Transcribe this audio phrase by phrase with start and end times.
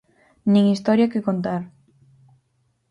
[0.51, 1.61] Nin historia que contar.